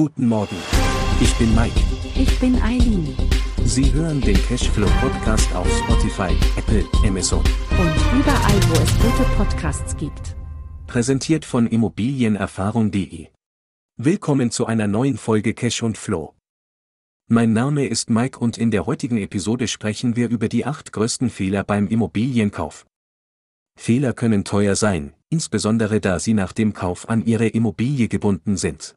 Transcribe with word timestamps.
Guten 0.00 0.28
Morgen. 0.28 0.56
Ich 1.20 1.34
bin 1.34 1.54
Mike. 1.54 1.78
Ich 2.14 2.40
bin 2.40 2.54
Eileen. 2.62 3.14
Sie 3.66 3.92
hören 3.92 4.18
den 4.22 4.34
Cashflow 4.34 4.88
Podcast 4.98 5.54
auf 5.54 5.68
Spotify, 5.76 6.34
Apple, 6.56 6.86
Amazon. 7.06 7.40
Und 7.40 8.18
überall, 8.18 8.60
wo 8.70 8.82
es 8.82 8.94
gute 8.98 9.28
Podcasts 9.36 9.94
gibt. 9.98 10.36
Präsentiert 10.86 11.44
von 11.44 11.66
Immobilienerfahrung.de. 11.66 13.26
Willkommen 13.98 14.50
zu 14.50 14.64
einer 14.64 14.86
neuen 14.86 15.18
Folge 15.18 15.52
Cash 15.52 15.82
und 15.82 15.98
Flow. 15.98 16.34
Mein 17.28 17.52
Name 17.52 17.86
ist 17.86 18.08
Mike 18.08 18.38
und 18.38 18.56
in 18.56 18.70
der 18.70 18.86
heutigen 18.86 19.18
Episode 19.18 19.68
sprechen 19.68 20.16
wir 20.16 20.30
über 20.30 20.48
die 20.48 20.64
acht 20.64 20.92
größten 20.92 21.28
Fehler 21.28 21.62
beim 21.62 21.88
Immobilienkauf. 21.88 22.86
Fehler 23.78 24.14
können 24.14 24.46
teuer 24.46 24.76
sein, 24.76 25.12
insbesondere 25.28 26.00
da 26.00 26.18
sie 26.18 26.32
nach 26.32 26.54
dem 26.54 26.72
Kauf 26.72 27.06
an 27.10 27.22
ihre 27.26 27.48
Immobilie 27.48 28.08
gebunden 28.08 28.56
sind. 28.56 28.94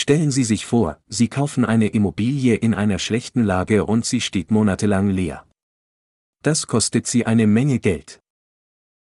Stellen 0.00 0.30
Sie 0.30 0.44
sich 0.44 0.64
vor, 0.64 1.00
Sie 1.08 1.26
kaufen 1.26 1.64
eine 1.64 1.88
Immobilie 1.88 2.54
in 2.54 2.72
einer 2.72 3.00
schlechten 3.00 3.42
Lage 3.42 3.84
und 3.84 4.06
sie 4.06 4.20
steht 4.20 4.52
monatelang 4.52 5.10
leer. 5.10 5.44
Das 6.44 6.68
kostet 6.68 7.08
Sie 7.08 7.26
eine 7.26 7.48
Menge 7.48 7.80
Geld. 7.80 8.20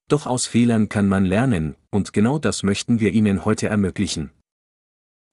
Doch 0.10 0.26
aus 0.26 0.48
Fehlern 0.48 0.90
kann 0.90 1.08
man 1.08 1.24
lernen, 1.24 1.76
und 1.92 2.14
genau 2.14 2.40
das 2.40 2.64
möchten 2.64 3.00
wir 3.00 3.12
Ihnen 3.12 3.46
heute 3.46 3.68
ermöglichen. 3.68 4.32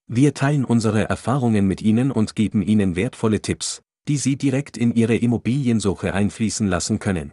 Wir 0.07 0.35
teilen 0.35 0.67
unsere 0.67 1.09
Erfahrungen 1.09 1.67
mit 1.67 1.81
Ihnen 1.81 2.11
und 2.11 2.37
geben 2.37 2.61
Ihnen 2.61 2.95
wertvolle 2.95 3.41
Tipps, 3.41 3.81
die 4.07 4.19
Sie 4.19 4.37
direkt 4.37 4.77
in 4.77 4.95
Ihre 4.95 5.17
Immobiliensuche 5.17 6.13
einfließen 6.13 6.67
lassen 6.69 6.99
können. 6.99 7.33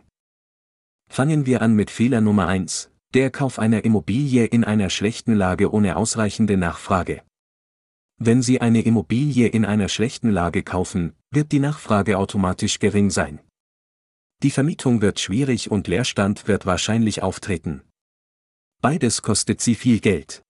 Fangen 1.09 1.45
wir 1.45 1.61
an 1.61 1.75
mit 1.75 1.91
Fehler 1.91 2.21
Nummer 2.21 2.47
1, 2.47 2.91
der 3.13 3.29
Kauf 3.29 3.59
einer 3.59 3.83
Immobilie 3.83 4.45
in 4.45 4.63
einer 4.63 4.89
schlechten 4.89 5.33
Lage 5.33 5.73
ohne 5.73 5.97
ausreichende 5.97 6.55
Nachfrage. 6.55 7.23
Wenn 8.23 8.43
Sie 8.43 8.61
eine 8.61 8.83
Immobilie 8.83 9.47
in 9.47 9.65
einer 9.65 9.89
schlechten 9.89 10.29
Lage 10.29 10.61
kaufen, 10.61 11.15
wird 11.31 11.51
die 11.51 11.57
Nachfrage 11.57 12.19
automatisch 12.19 12.77
gering 12.77 13.09
sein. 13.09 13.39
Die 14.43 14.51
Vermietung 14.51 15.01
wird 15.01 15.19
schwierig 15.19 15.71
und 15.71 15.87
Leerstand 15.87 16.47
wird 16.47 16.67
wahrscheinlich 16.67 17.23
auftreten. 17.23 17.81
Beides 18.79 19.23
kostet 19.23 19.59
Sie 19.59 19.73
viel 19.73 19.99
Geld. 19.99 20.43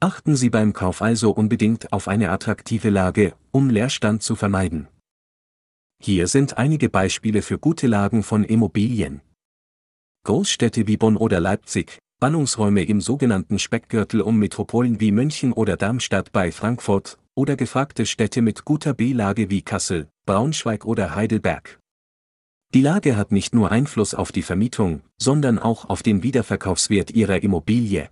Achten 0.00 0.34
Sie 0.34 0.48
beim 0.48 0.72
Kauf 0.72 1.02
also 1.02 1.30
unbedingt 1.32 1.92
auf 1.92 2.08
eine 2.08 2.30
attraktive 2.30 2.88
Lage, 2.88 3.34
um 3.50 3.68
Leerstand 3.68 4.22
zu 4.22 4.34
vermeiden. 4.34 4.88
Hier 6.02 6.26
sind 6.26 6.56
einige 6.56 6.88
Beispiele 6.88 7.42
für 7.42 7.58
gute 7.58 7.86
Lagen 7.86 8.22
von 8.22 8.44
Immobilien. 8.44 9.20
Großstädte 10.24 10.86
wie 10.86 10.96
Bonn 10.96 11.18
oder 11.18 11.38
Leipzig, 11.38 11.98
Ballungsräume 12.20 12.82
im 12.82 13.00
sogenannten 13.00 13.60
Speckgürtel 13.60 14.22
um 14.22 14.40
Metropolen 14.40 15.00
wie 15.00 15.12
München 15.12 15.52
oder 15.52 15.76
Darmstadt 15.76 16.32
bei 16.32 16.50
Frankfurt, 16.50 17.16
oder 17.36 17.54
gefragte 17.54 18.06
Städte 18.06 18.42
mit 18.42 18.64
guter 18.64 18.92
B-Lage 18.92 19.50
wie 19.50 19.62
Kassel, 19.62 20.08
Braunschweig 20.26 20.84
oder 20.84 21.14
Heidelberg. 21.14 21.78
Die 22.74 22.80
Lage 22.80 23.16
hat 23.16 23.30
nicht 23.30 23.54
nur 23.54 23.70
Einfluss 23.70 24.14
auf 24.14 24.32
die 24.32 24.42
Vermietung, 24.42 25.02
sondern 25.16 25.60
auch 25.60 25.88
auf 25.88 26.02
den 26.02 26.24
Wiederverkaufswert 26.24 27.12
Ihrer 27.12 27.40
Immobilie. 27.44 28.10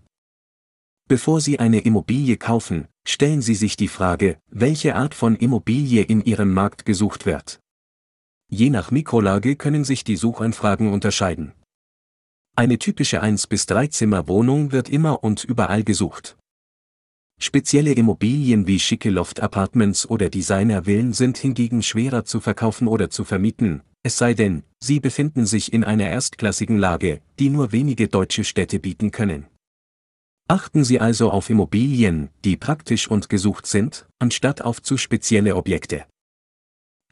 Bevor 1.08 1.40
Sie 1.40 1.58
eine 1.58 1.80
Immobilie 1.80 2.36
kaufen, 2.36 2.86
stellen 3.04 3.42
Sie 3.42 3.56
sich 3.56 3.76
die 3.76 3.88
Frage, 3.88 4.38
welche 4.48 4.94
Art 4.94 5.14
von 5.14 5.34
Immobilie 5.34 6.02
in 6.02 6.24
Ihrem 6.24 6.54
Markt 6.54 6.86
gesucht 6.86 7.26
wird. 7.26 7.58
Je 8.48 8.70
nach 8.70 8.92
Mikrolage 8.92 9.56
können 9.56 9.82
sich 9.82 10.04
die 10.04 10.16
Suchanfragen 10.16 10.92
unterscheiden. 10.92 11.54
Eine 12.58 12.78
typische 12.78 13.20
1 13.20 13.48
bis 13.48 13.66
3 13.66 13.88
Zimmer 13.88 14.28
Wohnung 14.28 14.72
wird 14.72 14.88
immer 14.88 15.22
und 15.22 15.44
überall 15.44 15.84
gesucht. 15.84 16.38
Spezielle 17.38 17.92
Immobilien 17.92 18.66
wie 18.66 18.80
schicke 18.80 19.10
Loft-Apartments 19.10 20.08
oder 20.08 20.30
Designer-Villen 20.30 21.12
sind 21.12 21.36
hingegen 21.36 21.82
schwerer 21.82 22.24
zu 22.24 22.40
verkaufen 22.40 22.88
oder 22.88 23.10
zu 23.10 23.24
vermieten, 23.24 23.82
es 24.02 24.16
sei 24.16 24.32
denn, 24.32 24.62
sie 24.82 25.00
befinden 25.00 25.44
sich 25.44 25.74
in 25.74 25.84
einer 25.84 26.08
erstklassigen 26.08 26.78
Lage, 26.78 27.20
die 27.38 27.50
nur 27.50 27.72
wenige 27.72 28.08
deutsche 28.08 28.42
Städte 28.42 28.78
bieten 28.78 29.10
können. 29.10 29.48
Achten 30.48 30.82
Sie 30.82 30.98
also 30.98 31.30
auf 31.30 31.50
Immobilien, 31.50 32.30
die 32.42 32.56
praktisch 32.56 33.06
und 33.10 33.28
gesucht 33.28 33.66
sind, 33.66 34.06
anstatt 34.18 34.62
auf 34.62 34.80
zu 34.80 34.96
spezielle 34.96 35.56
Objekte. 35.56 36.06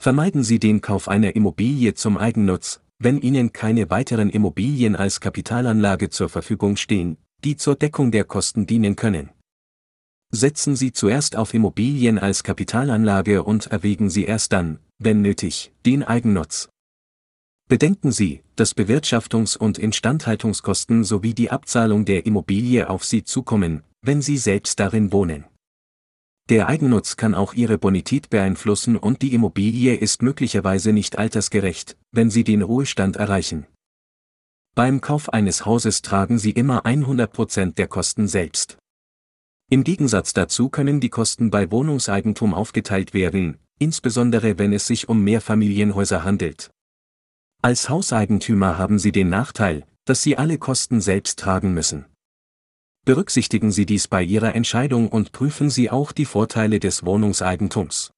Vermeiden 0.00 0.42
Sie 0.42 0.58
den 0.58 0.80
Kauf 0.80 1.06
einer 1.06 1.36
Immobilie 1.36 1.92
zum 1.92 2.16
Eigennutz, 2.16 2.80
wenn 2.98 3.20
Ihnen 3.20 3.52
keine 3.52 3.90
weiteren 3.90 4.30
Immobilien 4.30 4.96
als 4.96 5.20
Kapitalanlage 5.20 6.10
zur 6.10 6.28
Verfügung 6.28 6.76
stehen, 6.76 7.16
die 7.44 7.56
zur 7.56 7.76
Deckung 7.76 8.10
der 8.10 8.24
Kosten 8.24 8.66
dienen 8.66 8.96
können. 8.96 9.30
Setzen 10.30 10.74
Sie 10.74 10.92
zuerst 10.92 11.36
auf 11.36 11.54
Immobilien 11.54 12.18
als 12.18 12.42
Kapitalanlage 12.42 13.44
und 13.44 13.66
erwägen 13.66 14.10
Sie 14.10 14.24
erst 14.24 14.52
dann, 14.52 14.80
wenn 14.98 15.22
nötig, 15.22 15.72
den 15.86 16.02
Eigennutz. 16.02 16.68
Bedenken 17.68 18.12
Sie, 18.12 18.42
dass 18.56 18.76
Bewirtschaftungs- 18.76 19.56
und 19.56 19.78
Instandhaltungskosten 19.78 21.04
sowie 21.04 21.34
die 21.34 21.50
Abzahlung 21.50 22.04
der 22.04 22.26
Immobilie 22.26 22.90
auf 22.90 23.04
Sie 23.04 23.24
zukommen, 23.24 23.82
wenn 24.02 24.20
Sie 24.20 24.36
selbst 24.36 24.80
darin 24.80 25.12
wohnen. 25.12 25.44
Der 26.50 26.68
Eigennutz 26.68 27.16
kann 27.16 27.34
auch 27.34 27.54
Ihre 27.54 27.78
Bonität 27.78 28.28
beeinflussen 28.28 28.98
und 28.98 29.22
die 29.22 29.32
Immobilie 29.32 29.94
ist 29.94 30.20
möglicherweise 30.20 30.92
nicht 30.92 31.16
altersgerecht, 31.16 31.96
wenn 32.12 32.28
Sie 32.28 32.44
den 32.44 32.60
Ruhestand 32.60 33.16
erreichen. 33.16 33.66
Beim 34.74 35.00
Kauf 35.00 35.32
eines 35.32 35.64
Hauses 35.64 36.02
tragen 36.02 36.38
Sie 36.38 36.50
immer 36.50 36.84
100% 36.84 37.74
der 37.74 37.88
Kosten 37.88 38.28
selbst. 38.28 38.76
Im 39.70 39.84
Gegensatz 39.84 40.34
dazu 40.34 40.68
können 40.68 41.00
die 41.00 41.08
Kosten 41.08 41.50
bei 41.50 41.70
Wohnungseigentum 41.70 42.52
aufgeteilt 42.52 43.14
werden, 43.14 43.56
insbesondere 43.78 44.58
wenn 44.58 44.74
es 44.74 44.86
sich 44.86 45.08
um 45.08 45.24
Mehrfamilienhäuser 45.24 46.24
handelt. 46.24 46.70
Als 47.62 47.88
Hauseigentümer 47.88 48.76
haben 48.76 48.98
Sie 48.98 49.12
den 49.12 49.30
Nachteil, 49.30 49.86
dass 50.04 50.22
Sie 50.22 50.36
alle 50.36 50.58
Kosten 50.58 51.00
selbst 51.00 51.38
tragen 51.38 51.72
müssen. 51.72 52.04
Berücksichtigen 53.04 53.70
Sie 53.70 53.84
dies 53.84 54.08
bei 54.08 54.22
Ihrer 54.22 54.54
Entscheidung 54.54 55.08
und 55.08 55.32
prüfen 55.32 55.68
Sie 55.68 55.90
auch 55.90 56.10
die 56.10 56.24
Vorteile 56.24 56.80
des 56.80 57.04
Wohnungseigentums. 57.04 58.12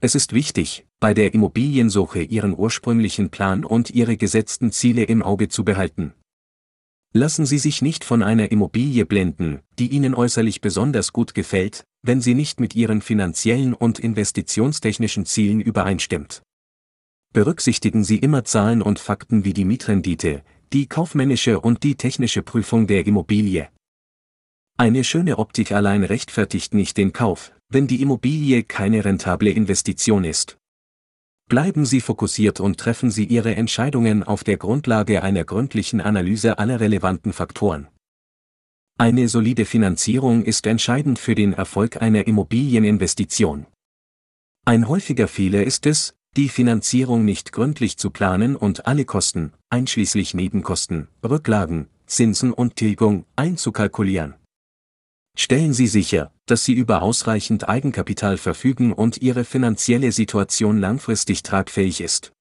Es 0.00 0.16
ist 0.16 0.32
wichtig, 0.32 0.84
bei 0.98 1.14
der 1.14 1.32
Immobiliensuche 1.32 2.22
Ihren 2.22 2.58
ursprünglichen 2.58 3.30
Plan 3.30 3.64
und 3.64 3.90
Ihre 3.90 4.16
gesetzten 4.16 4.72
Ziele 4.72 5.04
im 5.04 5.22
Auge 5.22 5.48
zu 5.48 5.64
behalten. 5.64 6.12
Lassen 7.12 7.46
Sie 7.46 7.58
sich 7.58 7.82
nicht 7.82 8.02
von 8.02 8.24
einer 8.24 8.50
Immobilie 8.50 9.06
blenden, 9.06 9.60
die 9.78 9.86
Ihnen 9.86 10.16
äußerlich 10.16 10.60
besonders 10.60 11.12
gut 11.12 11.32
gefällt, 11.32 11.84
wenn 12.02 12.20
sie 12.20 12.34
nicht 12.34 12.58
mit 12.58 12.74
Ihren 12.74 13.00
finanziellen 13.00 13.74
und 13.74 14.00
investitionstechnischen 14.00 15.24
Zielen 15.24 15.60
übereinstimmt. 15.60 16.42
Berücksichtigen 17.32 18.02
Sie 18.02 18.18
immer 18.18 18.42
Zahlen 18.42 18.82
und 18.82 18.98
Fakten 18.98 19.44
wie 19.44 19.52
die 19.52 19.64
Mietrendite, 19.64 20.42
die 20.72 20.88
kaufmännische 20.88 21.60
und 21.60 21.84
die 21.84 21.94
technische 21.94 22.42
Prüfung 22.42 22.88
der 22.88 23.06
Immobilie. 23.06 23.68
Eine 24.76 25.04
schöne 25.04 25.38
Optik 25.38 25.70
allein 25.70 26.02
rechtfertigt 26.02 26.74
nicht 26.74 26.96
den 26.96 27.12
Kauf, 27.12 27.52
wenn 27.68 27.86
die 27.86 28.02
Immobilie 28.02 28.64
keine 28.64 29.04
rentable 29.04 29.50
Investition 29.50 30.24
ist. 30.24 30.58
Bleiben 31.48 31.86
Sie 31.86 32.00
fokussiert 32.00 32.58
und 32.58 32.80
treffen 32.80 33.12
Sie 33.12 33.24
Ihre 33.24 33.54
Entscheidungen 33.54 34.24
auf 34.24 34.42
der 34.42 34.56
Grundlage 34.56 35.22
einer 35.22 35.44
gründlichen 35.44 36.00
Analyse 36.00 36.58
aller 36.58 36.80
relevanten 36.80 37.32
Faktoren. 37.32 37.86
Eine 38.98 39.28
solide 39.28 39.64
Finanzierung 39.64 40.42
ist 40.44 40.66
entscheidend 40.66 41.20
für 41.20 41.36
den 41.36 41.52
Erfolg 41.52 42.02
einer 42.02 42.26
Immobilieninvestition. 42.26 43.66
Ein 44.64 44.88
häufiger 44.88 45.28
Fehler 45.28 45.62
ist 45.62 45.86
es, 45.86 46.16
die 46.36 46.48
Finanzierung 46.48 47.24
nicht 47.24 47.52
gründlich 47.52 47.96
zu 47.96 48.10
planen 48.10 48.56
und 48.56 48.88
alle 48.88 49.04
Kosten, 49.04 49.52
einschließlich 49.70 50.34
Nebenkosten, 50.34 51.06
Rücklagen, 51.22 51.88
Zinsen 52.06 52.52
und 52.52 52.74
Tilgung, 52.74 53.24
einzukalkulieren. 53.36 54.34
Stellen 55.36 55.72
Sie 55.72 55.88
sicher, 55.88 56.32
dass 56.46 56.64
Sie 56.64 56.74
über 56.74 57.02
ausreichend 57.02 57.68
Eigenkapital 57.68 58.38
verfügen 58.38 58.92
und 58.92 59.20
Ihre 59.20 59.44
finanzielle 59.44 60.12
Situation 60.12 60.78
langfristig 60.78 61.42
tragfähig 61.42 62.00
ist. 62.00 62.32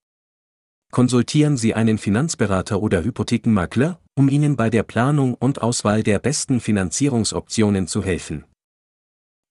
Konsultieren 0.91 1.57
Sie 1.57 1.73
einen 1.73 1.97
Finanzberater 1.97 2.79
oder 2.79 3.03
Hypothekenmakler, 3.03 3.99
um 4.15 4.29
Ihnen 4.29 4.55
bei 4.55 4.69
der 4.69 4.83
Planung 4.83 5.33
und 5.33 5.61
Auswahl 5.63 6.03
der 6.03 6.19
besten 6.19 6.59
Finanzierungsoptionen 6.59 7.87
zu 7.87 8.03
helfen. 8.03 8.45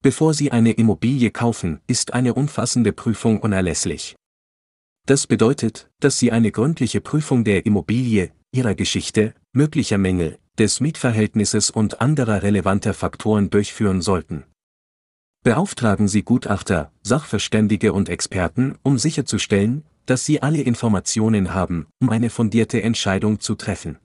Bevor 0.02 0.34
Sie 0.34 0.52
eine 0.52 0.72
Immobilie 0.72 1.30
kaufen, 1.30 1.80
ist 1.88 2.12
eine 2.14 2.34
umfassende 2.34 2.92
Prüfung 2.92 3.40
unerlässlich. 3.40 4.14
Das 5.04 5.26
bedeutet, 5.26 5.90
dass 5.98 6.18
Sie 6.18 6.30
eine 6.30 6.52
gründliche 6.52 7.00
Prüfung 7.00 7.42
der 7.42 7.66
Immobilie, 7.66 8.30
ihrer 8.52 8.76
Geschichte, 8.76 9.34
möglicher 9.52 9.98
Mängel, 9.98 10.38
des 10.58 10.80
Mietverhältnisses 10.80 11.70
und 11.70 12.00
anderer 12.00 12.42
relevanter 12.42 12.94
Faktoren 12.94 13.50
durchführen 13.50 14.02
sollten. 14.02 14.44
Beauftragen 15.44 16.06
Sie 16.06 16.22
Gutachter, 16.22 16.92
Sachverständige 17.02 17.92
und 17.92 18.08
Experten, 18.08 18.76
um 18.82 18.98
sicherzustellen, 18.98 19.84
dass 20.06 20.24
Sie 20.24 20.42
alle 20.42 20.62
Informationen 20.62 21.54
haben, 21.54 21.86
um 22.00 22.10
eine 22.10 22.30
fundierte 22.30 22.82
Entscheidung 22.82 23.40
zu 23.40 23.54
treffen. 23.54 23.98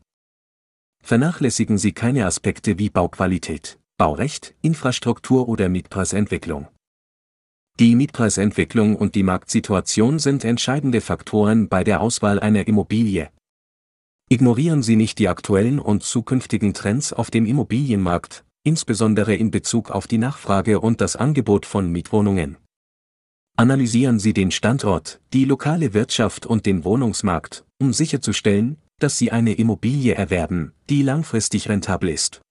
Vernachlässigen 1.03 1.77
Sie 1.77 1.91
keine 1.91 2.25
Aspekte 2.25 2.79
wie 2.79 2.89
Bauqualität, 2.89 3.79
Baurecht, 3.97 4.55
Infrastruktur 4.61 5.47
oder 5.47 5.69
Mietpreisentwicklung. 5.69 6.67
Die 7.79 7.95
Mietpreisentwicklung 7.95 8.95
und 8.95 9.13
die 9.13 9.21
Marktsituation 9.21 10.17
sind 10.17 10.43
entscheidende 10.43 10.99
Faktoren 10.99 11.69
bei 11.69 11.83
der 11.83 12.01
Auswahl 12.01 12.39
einer 12.39 12.67
Immobilie. 12.67 13.29
Ignorieren 14.29 14.83
Sie 14.83 14.97
nicht 14.97 15.19
die 15.19 15.29
aktuellen 15.29 15.79
und 15.79 16.03
zukünftigen 16.03 16.73
Trends 16.73 17.13
auf 17.13 17.31
dem 17.31 17.45
Immobilienmarkt, 17.45 18.43
insbesondere 18.63 19.33
in 19.35 19.51
Bezug 19.51 19.89
auf 19.89 20.05
die 20.05 20.17
Nachfrage 20.17 20.81
und 20.81 20.99
das 20.99 21.15
Angebot 21.15 21.65
von 21.65 21.89
Mietwohnungen. 21.89 22.57
Analysieren 23.55 24.19
Sie 24.19 24.33
den 24.33 24.51
Standort, 24.51 25.21
die 25.31 25.45
lokale 25.45 25.93
Wirtschaft 25.93 26.45
und 26.45 26.65
den 26.65 26.83
Wohnungsmarkt, 26.83 27.65
um 27.79 27.93
sicherzustellen, 27.93 28.77
dass 28.99 29.17
Sie 29.17 29.31
eine 29.31 29.53
Immobilie 29.53 30.13
erwerben, 30.13 30.73
die 30.89 31.03
langfristig 31.03 31.69
rentabel 31.69 32.09
ist. 32.09 32.41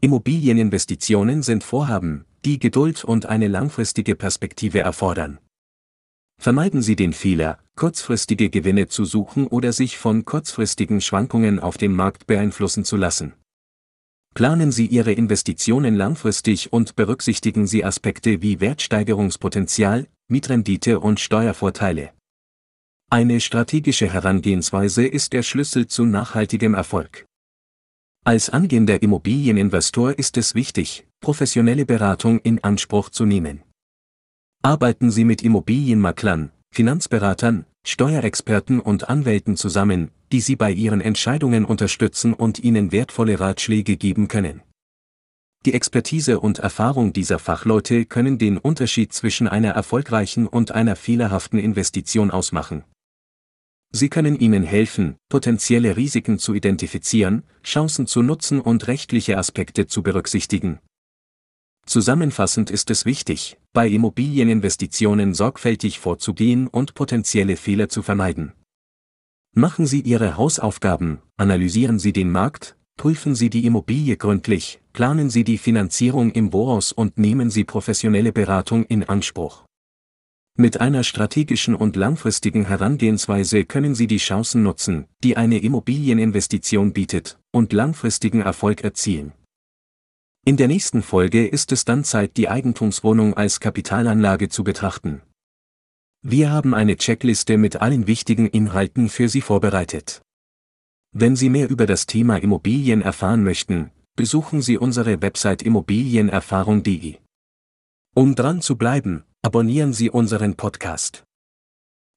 Immobilieninvestitionen 0.00 1.42
sind 1.42 1.64
Vorhaben, 1.64 2.26
die 2.44 2.60
Geduld 2.60 3.02
und 3.02 3.26
eine 3.26 3.48
langfristige 3.48 4.14
Perspektive 4.14 4.78
erfordern. 4.78 5.38
Vermeiden 6.38 6.82
Sie 6.82 6.96
den 6.96 7.12
Fehler, 7.12 7.58
kurzfristige 7.76 8.50
Gewinne 8.50 8.88
zu 8.88 9.04
suchen 9.04 9.46
oder 9.46 9.72
sich 9.72 9.98
von 9.98 10.24
kurzfristigen 10.24 11.00
Schwankungen 11.00 11.58
auf 11.58 11.76
dem 11.76 11.94
Markt 11.94 12.26
beeinflussen 12.26 12.84
zu 12.84 12.96
lassen. 12.96 13.34
Planen 14.34 14.70
Sie 14.70 14.86
Ihre 14.86 15.12
Investitionen 15.12 15.96
langfristig 15.96 16.72
und 16.72 16.94
berücksichtigen 16.94 17.66
Sie 17.66 17.84
Aspekte 17.84 18.42
wie 18.42 18.60
Wertsteigerungspotenzial, 18.60 20.08
Mietrendite 20.28 21.00
und 21.00 21.20
Steuervorteile. 21.20 22.12
Eine 23.08 23.40
strategische 23.40 24.12
Herangehensweise 24.12 25.06
ist 25.06 25.32
der 25.32 25.42
Schlüssel 25.42 25.86
zu 25.86 26.04
nachhaltigem 26.04 26.74
Erfolg. 26.74 27.24
Als 28.24 28.50
angehender 28.50 29.00
Immobilieninvestor 29.02 30.18
ist 30.18 30.36
es 30.36 30.56
wichtig, 30.56 31.06
professionelle 31.20 31.86
Beratung 31.86 32.40
in 32.40 32.62
Anspruch 32.64 33.10
zu 33.10 33.24
nehmen. 33.24 33.62
Arbeiten 34.66 35.12
Sie 35.12 35.24
mit 35.24 35.44
Immobilienmaklern, 35.44 36.50
Finanzberatern, 36.74 37.66
Steuerexperten 37.86 38.80
und 38.80 39.08
Anwälten 39.08 39.56
zusammen, 39.56 40.10
die 40.32 40.40
Sie 40.40 40.56
bei 40.56 40.72
Ihren 40.72 41.00
Entscheidungen 41.00 41.64
unterstützen 41.64 42.34
und 42.34 42.58
Ihnen 42.58 42.90
wertvolle 42.90 43.38
Ratschläge 43.38 43.96
geben 43.96 44.26
können. 44.26 44.62
Die 45.66 45.72
Expertise 45.72 46.40
und 46.40 46.58
Erfahrung 46.58 47.12
dieser 47.12 47.38
Fachleute 47.38 48.06
können 48.06 48.38
den 48.38 48.58
Unterschied 48.58 49.12
zwischen 49.12 49.46
einer 49.46 49.70
erfolgreichen 49.70 50.48
und 50.48 50.72
einer 50.72 50.96
fehlerhaften 50.96 51.60
Investition 51.60 52.32
ausmachen. 52.32 52.82
Sie 53.92 54.08
können 54.08 54.36
Ihnen 54.36 54.64
helfen, 54.64 55.14
potenzielle 55.28 55.96
Risiken 55.96 56.40
zu 56.40 56.54
identifizieren, 56.54 57.44
Chancen 57.62 58.08
zu 58.08 58.20
nutzen 58.20 58.60
und 58.60 58.88
rechtliche 58.88 59.38
Aspekte 59.38 59.86
zu 59.86 60.02
berücksichtigen. 60.02 60.80
Zusammenfassend 61.86 62.70
ist 62.70 62.90
es 62.90 63.06
wichtig, 63.06 63.58
bei 63.72 63.88
Immobilieninvestitionen 63.88 65.34
sorgfältig 65.34 66.00
vorzugehen 66.00 66.66
und 66.66 66.94
potenzielle 66.94 67.56
Fehler 67.56 67.88
zu 67.88 68.02
vermeiden. 68.02 68.52
Machen 69.54 69.86
Sie 69.86 70.00
Ihre 70.00 70.36
Hausaufgaben, 70.36 71.20
analysieren 71.36 72.00
Sie 72.00 72.12
den 72.12 72.30
Markt, 72.30 72.76
prüfen 72.96 73.34
Sie 73.36 73.50
die 73.50 73.64
Immobilie 73.64 74.16
gründlich, 74.16 74.80
planen 74.92 75.30
Sie 75.30 75.44
die 75.44 75.58
Finanzierung 75.58 76.32
im 76.32 76.50
Voraus 76.50 76.90
und 76.90 77.18
nehmen 77.18 77.50
Sie 77.50 77.64
professionelle 77.64 78.32
Beratung 78.32 78.84
in 78.86 79.04
Anspruch. 79.04 79.64
Mit 80.58 80.80
einer 80.80 81.04
strategischen 81.04 81.74
und 81.74 81.96
langfristigen 81.96 82.66
Herangehensweise 82.66 83.64
können 83.64 83.94
Sie 83.94 84.06
die 84.06 84.16
Chancen 84.16 84.62
nutzen, 84.62 85.06
die 85.22 85.36
eine 85.36 85.58
Immobilieninvestition 85.58 86.92
bietet, 86.92 87.38
und 87.52 87.72
langfristigen 87.72 88.40
Erfolg 88.40 88.82
erzielen. 88.82 89.32
In 90.48 90.56
der 90.56 90.68
nächsten 90.68 91.02
Folge 91.02 91.44
ist 91.44 91.72
es 91.72 91.84
dann 91.84 92.04
Zeit, 92.04 92.36
die 92.36 92.48
Eigentumswohnung 92.48 93.34
als 93.34 93.58
Kapitalanlage 93.58 94.48
zu 94.48 94.62
betrachten. 94.62 95.20
Wir 96.22 96.52
haben 96.52 96.72
eine 96.72 96.96
Checkliste 96.96 97.58
mit 97.58 97.82
allen 97.82 98.06
wichtigen 98.06 98.46
Inhalten 98.46 99.08
für 99.08 99.28
Sie 99.28 99.40
vorbereitet. 99.40 100.22
Wenn 101.10 101.34
Sie 101.34 101.48
mehr 101.48 101.68
über 101.68 101.84
das 101.86 102.06
Thema 102.06 102.36
Immobilien 102.36 103.02
erfahren 103.02 103.42
möchten, 103.42 103.90
besuchen 104.14 104.62
Sie 104.62 104.78
unsere 104.78 105.20
Website 105.20 105.62
immobilienerfahrung.de. 105.62 107.16
Um 108.14 108.36
dran 108.36 108.60
zu 108.60 108.76
bleiben, 108.76 109.24
abonnieren 109.42 109.92
Sie 109.92 110.10
unseren 110.10 110.54
Podcast. 110.54 111.24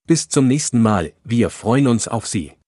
Bis 0.06 0.30
zum 0.30 0.48
nächsten 0.48 0.84
Mal, 0.84 1.14
wir 1.24 1.50
freuen 1.50 1.88
uns 1.88 2.08
auf 2.08 2.28
Sie. 2.28 2.59